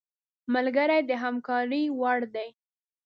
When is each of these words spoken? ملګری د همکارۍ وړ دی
ملګری 0.53 0.99
د 1.09 1.11
همکارۍ 1.23 1.83
وړ 1.99 2.19
دی 2.35 2.49